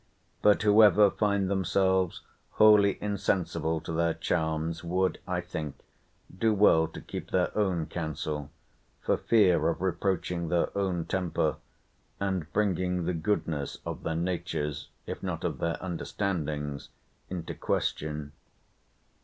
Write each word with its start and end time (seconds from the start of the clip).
But 0.41 0.63
whoever 0.63 1.11
find 1.11 1.47
themselves 1.47 2.21
wholly 2.53 2.97
insensible 3.03 3.79
to 3.81 3.91
their 3.91 4.15
charms, 4.15 4.83
would, 4.83 5.19
I 5.27 5.41
think, 5.41 5.75
do 6.35 6.55
well 6.55 6.87
to 6.87 6.99
keep 7.01 7.29
their 7.29 7.55
own 7.55 7.85
counsel, 7.85 8.49
for 9.03 9.15
fear 9.15 9.69
of 9.69 9.79
reproaching 9.79 10.47
their 10.49 10.75
own 10.75 11.05
temper, 11.05 11.57
and 12.19 12.51
bringing 12.51 13.05
the 13.05 13.13
goodness 13.13 13.77
of 13.85 14.01
their 14.01 14.15
natures, 14.15 14.89
if 15.05 15.21
not 15.21 15.43
of 15.43 15.59
their 15.59 15.77
understandings, 15.81 16.89
into 17.29 17.53
question. 17.53 18.31